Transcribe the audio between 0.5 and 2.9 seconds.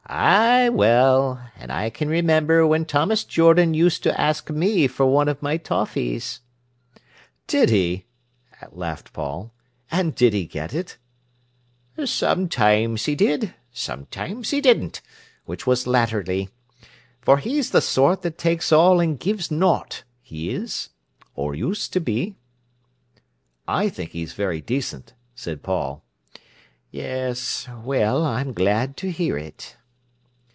well, and I can remember when